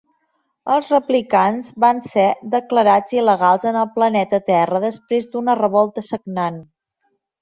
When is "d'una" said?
5.37-5.59